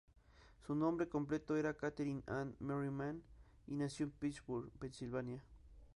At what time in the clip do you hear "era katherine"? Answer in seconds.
1.57-2.23